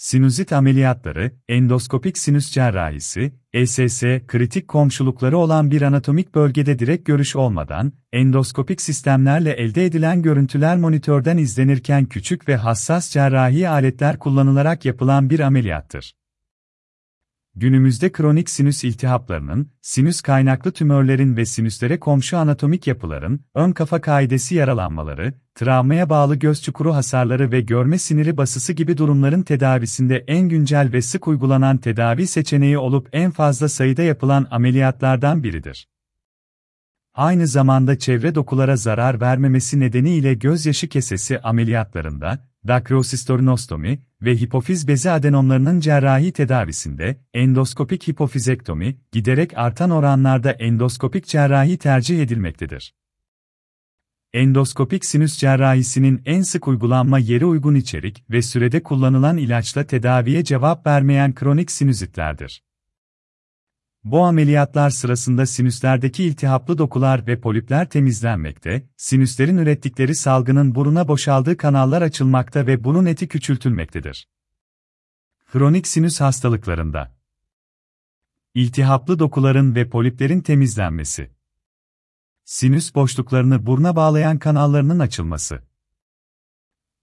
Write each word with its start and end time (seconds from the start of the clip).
Sinüzit 0.00 0.52
ameliyatları, 0.52 1.32
endoskopik 1.48 2.18
sinüs 2.18 2.50
cerrahisi, 2.50 3.32
ESS, 3.52 4.02
kritik 4.26 4.68
komşulukları 4.68 5.38
olan 5.38 5.70
bir 5.70 5.82
anatomik 5.82 6.34
bölgede 6.34 6.78
direkt 6.78 7.06
görüş 7.06 7.36
olmadan, 7.36 7.92
endoskopik 8.12 8.80
sistemlerle 8.80 9.50
elde 9.50 9.84
edilen 9.84 10.22
görüntüler 10.22 10.76
monitörden 10.76 11.38
izlenirken 11.38 12.06
küçük 12.06 12.48
ve 12.48 12.56
hassas 12.56 13.10
cerrahi 13.10 13.68
aletler 13.68 14.18
kullanılarak 14.18 14.84
yapılan 14.84 15.30
bir 15.30 15.40
ameliyattır. 15.40 16.12
Günümüzde 17.60 18.12
kronik 18.12 18.50
sinüs 18.50 18.84
iltihaplarının, 18.84 19.70
sinüs 19.82 20.20
kaynaklı 20.20 20.72
tümörlerin 20.72 21.36
ve 21.36 21.44
sinüslere 21.44 22.00
komşu 22.00 22.38
anatomik 22.38 22.86
yapıların, 22.86 23.40
ön 23.54 23.72
kafa 23.72 24.00
kaidesi 24.00 24.54
yaralanmaları, 24.54 25.34
travmaya 25.54 26.10
bağlı 26.10 26.36
göz 26.36 26.62
çukuru 26.62 26.94
hasarları 26.94 27.52
ve 27.52 27.60
görme 27.60 27.98
siniri 27.98 28.36
basısı 28.36 28.72
gibi 28.72 28.98
durumların 28.98 29.42
tedavisinde 29.42 30.24
en 30.26 30.48
güncel 30.48 30.92
ve 30.92 31.02
sık 31.02 31.28
uygulanan 31.28 31.76
tedavi 31.76 32.26
seçeneği 32.26 32.78
olup 32.78 33.08
en 33.12 33.30
fazla 33.30 33.68
sayıda 33.68 34.02
yapılan 34.02 34.46
ameliyatlardan 34.50 35.42
biridir. 35.42 35.88
Aynı 37.14 37.46
zamanda 37.46 37.98
çevre 37.98 38.34
dokulara 38.34 38.76
zarar 38.76 39.20
vermemesi 39.20 39.80
nedeniyle 39.80 40.34
gözyaşı 40.34 40.88
kesesi 40.88 41.40
ameliyatlarında, 41.40 42.48
dakrosistorinostomi 42.66 43.98
ve 44.22 44.36
hipofiz 44.36 44.88
bezi 44.88 45.10
adenomlarının 45.10 45.80
cerrahi 45.80 46.32
tedavisinde, 46.32 47.20
endoskopik 47.34 48.08
hipofizektomi, 48.08 48.96
giderek 49.12 49.58
artan 49.58 49.90
oranlarda 49.90 50.50
endoskopik 50.50 51.26
cerrahi 51.26 51.78
tercih 51.78 52.22
edilmektedir. 52.22 52.94
Endoskopik 54.32 55.04
sinüs 55.04 55.38
cerrahisinin 55.38 56.22
en 56.24 56.42
sık 56.42 56.68
uygulanma 56.68 57.18
yeri 57.18 57.44
uygun 57.44 57.74
içerik 57.74 58.24
ve 58.30 58.42
sürede 58.42 58.82
kullanılan 58.82 59.36
ilaçla 59.36 59.86
tedaviye 59.86 60.44
cevap 60.44 60.86
vermeyen 60.86 61.34
kronik 61.34 61.70
sinüzitlerdir. 61.70 62.62
Bu 64.04 64.24
ameliyatlar 64.24 64.90
sırasında 64.90 65.46
sinüslerdeki 65.46 66.24
iltihaplı 66.24 66.78
dokular 66.78 67.26
ve 67.26 67.40
polipler 67.40 67.88
temizlenmekte, 67.88 68.88
sinüslerin 68.96 69.58
ürettikleri 69.58 70.14
salgının 70.14 70.74
buruna 70.74 71.08
boşaldığı 71.08 71.56
kanallar 71.56 72.02
açılmakta 72.02 72.66
ve 72.66 72.84
bunun 72.84 73.06
eti 73.06 73.28
küçültülmektedir. 73.28 74.28
Kronik 75.52 75.86
sinüs 75.86 76.20
hastalıklarında. 76.20 77.14
İltihaplı 78.54 79.18
dokuların 79.18 79.74
ve 79.74 79.88
poliplerin 79.88 80.40
temizlenmesi. 80.40 81.30
Sinüs 82.44 82.94
boşluklarını 82.94 83.66
buruna 83.66 83.96
bağlayan 83.96 84.38
kanallarının 84.38 84.98
açılması 84.98 85.69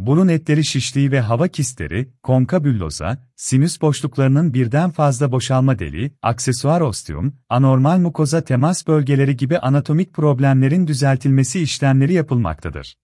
Burun 0.00 0.28
etleri 0.28 0.64
şişliği 0.64 1.10
ve 1.12 1.20
hava 1.20 1.48
kistleri, 1.48 2.08
konkabülloza, 2.22 3.18
sinüs 3.36 3.80
boşluklarının 3.80 4.54
birden 4.54 4.90
fazla 4.90 5.32
boşalma 5.32 5.78
deliği, 5.78 6.12
aksesuar 6.22 6.80
ostium, 6.80 7.34
anormal 7.48 7.98
mukoza 7.98 8.40
temas 8.40 8.86
bölgeleri 8.86 9.36
gibi 9.36 9.58
anatomik 9.58 10.14
problemlerin 10.14 10.86
düzeltilmesi 10.86 11.60
işlemleri 11.60 12.12
yapılmaktadır. 12.12 12.94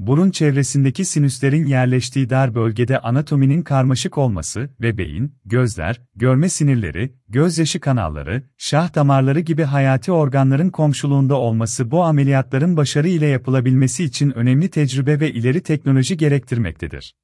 Burun 0.00 0.30
çevresindeki 0.30 1.04
sinüslerin 1.04 1.66
yerleştiği 1.66 2.30
dar 2.30 2.54
bölgede 2.54 2.98
anatominin 2.98 3.62
karmaşık 3.62 4.18
olması 4.18 4.70
ve 4.80 4.98
beyin, 4.98 5.34
gözler, 5.44 6.00
görme 6.16 6.48
sinirleri, 6.48 7.12
gözyaşı 7.28 7.80
kanalları, 7.80 8.42
şah 8.58 8.94
damarları 8.94 9.40
gibi 9.40 9.62
hayati 9.62 10.12
organların 10.12 10.70
komşuluğunda 10.70 11.34
olması 11.34 11.90
bu 11.90 12.04
ameliyatların 12.04 12.76
başarı 12.76 13.08
ile 13.08 13.26
yapılabilmesi 13.26 14.04
için 14.04 14.30
önemli 14.30 14.68
tecrübe 14.70 15.20
ve 15.20 15.32
ileri 15.32 15.62
teknoloji 15.62 16.16
gerektirmektedir. 16.16 17.14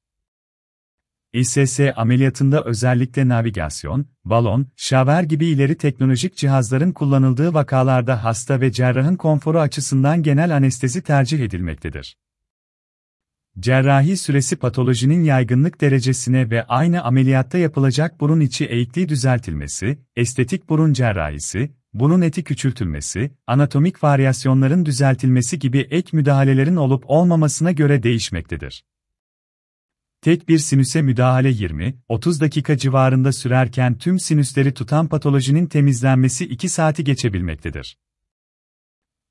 İSS 1.33 1.79
ameliyatında 1.95 2.63
özellikle 2.63 3.27
navigasyon, 3.27 4.05
balon, 4.25 4.67
şaver 4.75 5.23
gibi 5.23 5.45
ileri 5.45 5.75
teknolojik 5.75 6.37
cihazların 6.37 6.91
kullanıldığı 6.91 7.53
vakalarda 7.53 8.23
hasta 8.23 8.61
ve 8.61 8.71
cerrahın 8.71 9.15
konforu 9.15 9.59
açısından 9.59 10.23
genel 10.23 10.55
anestezi 10.55 11.01
tercih 11.01 11.39
edilmektedir. 11.39 12.15
Cerrahi 13.59 14.17
süresi 14.17 14.55
patolojinin 14.55 15.23
yaygınlık 15.23 15.81
derecesine 15.81 16.49
ve 16.49 16.63
aynı 16.63 17.03
ameliyatta 17.03 17.57
yapılacak 17.57 18.19
burun 18.19 18.39
içi 18.39 18.65
eğikliği 18.65 19.09
düzeltilmesi, 19.09 19.97
estetik 20.15 20.69
burun 20.69 20.93
cerrahisi, 20.93 21.71
burun 21.93 22.21
eti 22.21 22.43
küçültülmesi, 22.43 23.31
anatomik 23.47 24.03
varyasyonların 24.03 24.85
düzeltilmesi 24.85 25.59
gibi 25.59 25.79
ek 25.79 26.17
müdahalelerin 26.17 26.75
olup 26.75 27.03
olmamasına 27.07 27.71
göre 27.71 28.03
değişmektedir. 28.03 28.83
Tek 30.21 30.49
bir 30.49 30.57
sinüse 30.57 31.01
müdahale 31.01 31.51
20-30 31.51 32.41
dakika 32.41 32.77
civarında 32.77 33.31
sürerken 33.31 33.97
tüm 33.97 34.19
sinüsleri 34.19 34.73
tutan 34.73 35.07
patolojinin 35.07 35.65
temizlenmesi 35.65 36.45
2 36.45 36.69
saati 36.69 37.03
geçebilmektedir 37.03 37.97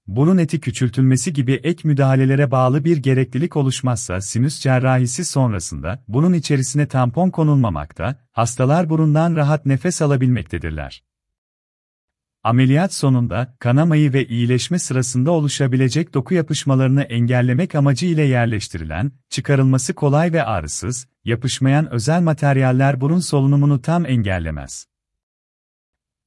burun 0.07 0.39
eti 0.39 0.61
küçültülmesi 0.61 1.33
gibi 1.33 1.53
ek 1.53 1.89
müdahalelere 1.89 2.51
bağlı 2.51 2.85
bir 2.85 2.97
gereklilik 2.97 3.57
oluşmazsa 3.57 4.21
sinüs 4.21 4.61
cerrahisi 4.61 5.25
sonrasında 5.25 6.05
burun 6.09 6.33
içerisine 6.33 6.87
tampon 6.87 7.31
konulmamakta, 7.31 8.19
hastalar 8.33 8.91
burundan 8.91 9.37
rahat 9.37 9.67
nefes 9.67 10.03
alabilmektedirler. 10.03 11.03
Ameliyat 12.45 12.95
sonunda 12.95 13.57
kanamayı 13.59 14.13
ve 14.13 14.27
iyileşme 14.27 14.79
sırasında 14.79 15.31
oluşabilecek 15.31 16.15
doku 16.15 16.35
yapışmalarını 16.35 17.03
engellemek 17.03 17.75
amacı 17.75 18.07
ile 18.07 18.23
yerleştirilen, 18.23 19.13
çıkarılması 19.31 19.95
kolay 19.95 20.33
ve 20.33 20.43
ağrısız, 20.43 21.09
yapışmayan 21.25 21.93
özel 21.93 22.23
materyaller 22.23 23.01
burun 23.01 23.21
solunumunu 23.21 23.83
tam 23.83 24.07
engellemez. 24.07 24.87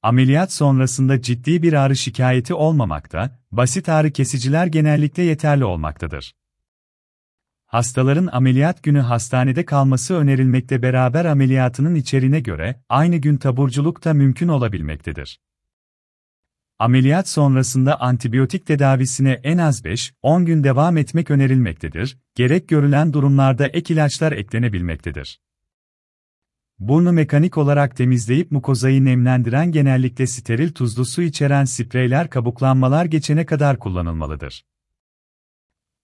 Ameliyat 0.02 0.52
sonrasında 0.52 1.22
ciddi 1.22 1.62
bir 1.62 1.72
ağrı 1.72 1.96
şikayeti 1.96 2.54
olmamakta, 2.54 3.38
basit 3.52 3.88
ağrı 3.88 4.10
kesiciler 4.10 4.66
genellikle 4.66 5.22
yeterli 5.22 5.64
olmaktadır. 5.64 6.34
Hastaların 7.66 8.28
ameliyat 8.32 8.82
günü 8.82 9.00
hastanede 9.00 9.64
kalması 9.64 10.14
önerilmekte 10.14 10.82
beraber 10.82 11.24
ameliyatının 11.24 11.94
içeriğine 11.94 12.40
göre 12.40 12.82
aynı 12.88 13.16
gün 13.16 13.36
taburculuk 13.36 14.04
da 14.04 14.14
mümkün 14.14 14.48
olabilmektedir. 14.48 15.40
Ameliyat 16.78 17.28
sonrasında 17.28 18.00
antibiyotik 18.00 18.66
tedavisine 18.66 19.40
en 19.42 19.58
az 19.58 19.84
5-10 19.84 20.44
gün 20.44 20.64
devam 20.64 20.96
etmek 20.96 21.30
önerilmektedir, 21.30 22.18
gerek 22.34 22.68
görülen 22.68 23.12
durumlarda 23.12 23.66
ek 23.66 23.94
ilaçlar 23.94 24.32
eklenebilmektedir. 24.32 25.40
Burnu 26.80 27.12
mekanik 27.12 27.58
olarak 27.58 27.96
temizleyip 27.96 28.50
mukozayı 28.50 29.04
nemlendiren 29.04 29.72
genellikle 29.72 30.26
steril 30.26 30.72
tuzlu 30.72 31.04
su 31.04 31.22
içeren 31.22 31.64
spreyler 31.64 32.30
kabuklanmalar 32.30 33.04
geçene 33.04 33.46
kadar 33.46 33.78
kullanılmalıdır. 33.78 34.64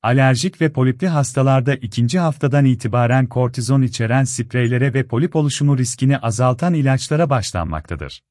Alerjik 0.03 0.61
ve 0.61 0.73
polipli 0.73 1.09
hastalarda 1.09 1.75
ikinci 1.75 2.19
haftadan 2.19 2.65
itibaren 2.65 3.27
kortizon 3.27 3.83
içeren 3.83 4.25
spreylere 4.25 4.95
ve 4.95 5.07
polip 5.07 5.37
oluşumu 5.37 5.79
riskini 5.79 6.19
azaltan 6.19 6.75
ilaçlara 6.75 7.31
başlanmaktadır. 7.31 8.23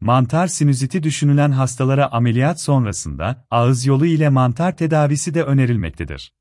Mantar 0.00 0.46
sinüziti 0.46 1.02
düşünülen 1.02 1.50
hastalara 1.50 2.12
ameliyat 2.12 2.60
sonrasında 2.60 3.46
ağız 3.50 3.86
yolu 3.86 4.06
ile 4.06 4.28
mantar 4.28 4.76
tedavisi 4.76 5.34
de 5.34 5.42
önerilmektedir. 5.42 6.32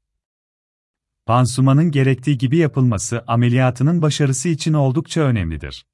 Pansumanın 1.25 1.91
gerektiği 1.91 2.37
gibi 2.37 2.57
yapılması 2.57 3.23
ameliyatının 3.27 4.01
başarısı 4.01 4.49
için 4.49 4.73
oldukça 4.73 5.21
önemlidir. 5.21 5.85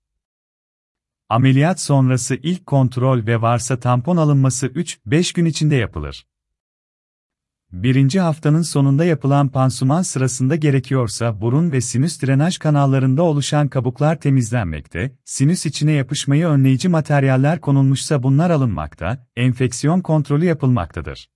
Ameliyat 1.30 1.80
sonrası 1.80 2.36
ilk 2.36 2.66
kontrol 2.66 3.26
ve 3.26 3.42
varsa 3.42 3.80
tampon 3.80 4.18
alınması 4.18 4.68
3-5 4.68 5.36
gün 5.36 5.46
içinde 5.46 5.76
yapılır. 5.76 6.28
Birinci 7.72 8.20
haftanın 8.20 8.62
sonunda 8.62 9.06
yapılan 9.06 9.50
pansuman 9.50 10.02
sırasında 10.02 10.56
gerekiyorsa 10.56 11.42
burun 11.42 11.72
ve 11.72 11.82
sinüs 11.82 12.22
drenaj 12.24 12.58
kanallarında 12.58 13.24
oluşan 13.24 13.68
kabuklar 13.68 14.20
temizlenmekte, 14.20 15.16
sinüs 15.26 15.66
içine 15.66 15.92
yapışmayı 15.92 16.48
önleyici 16.48 16.90
materyaller 16.90 17.62
konulmuşsa 17.62 18.24
bunlar 18.24 18.50
alınmakta, 18.50 19.28
enfeksiyon 19.36 20.02
kontrolü 20.02 20.46
yapılmaktadır. 20.46 21.30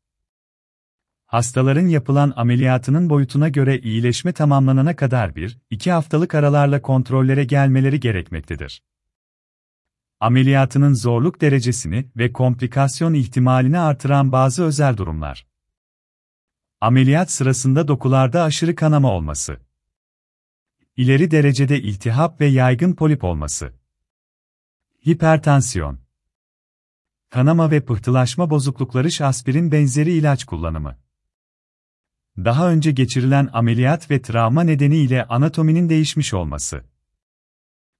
Hastaların 1.33 1.87
yapılan 1.87 2.33
ameliyatının 2.35 3.09
boyutuna 3.09 3.49
göre 3.49 3.79
iyileşme 3.79 4.33
tamamlanana 4.33 4.95
kadar 4.95 5.29
1-2 5.29 5.91
haftalık 5.91 6.35
aralarla 6.35 6.81
kontrollere 6.81 7.43
gelmeleri 7.43 7.99
gerekmektedir. 7.99 8.83
Ameliyatının 10.19 10.93
zorluk 10.93 11.41
derecesini 11.41 12.11
ve 12.17 12.33
komplikasyon 12.33 13.13
ihtimalini 13.13 13.79
artıran 13.79 14.31
bazı 14.31 14.63
özel 14.63 14.97
durumlar. 14.97 15.47
Ameliyat 16.81 17.31
sırasında 17.31 17.87
dokularda 17.87 18.43
aşırı 18.43 18.75
kanama 18.75 19.11
olması. 19.11 19.57
İleri 20.97 21.31
derecede 21.31 21.81
iltihap 21.81 22.41
ve 22.41 22.45
yaygın 22.45 22.93
polip 22.93 23.23
olması. 23.23 23.73
Hipertansiyon. 25.07 25.99
Kanama 27.29 27.71
ve 27.71 27.85
pıhtılaşma 27.85 28.49
bozuklukları 28.49 29.25
aspirin 29.25 29.71
benzeri 29.71 30.13
ilaç 30.13 30.43
kullanımı 30.45 31.02
Daha 32.37 32.69
önce 32.69 32.91
geçirilen 32.91 33.49
ameliyat 33.53 34.11
ve 34.11 34.21
travma 34.21 34.63
nedeniyle 34.63 35.25
anatominin 35.25 35.89
değişmiş 35.89 36.33
olması. 36.33 36.83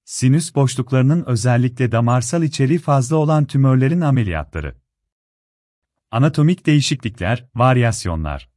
Sinüs 0.04 0.54
boşluklarının 0.54 1.24
özellikle 1.26 1.92
damarsal 1.92 2.42
içeriği 2.42 2.78
fazla 2.78 3.16
olan 3.16 3.44
tümörlerin 3.44 4.00
ameliyatları. 4.00 4.76
Anatomik 6.10 6.66
değişiklikler, 6.66 7.48
varyasyonlar. 7.54 8.53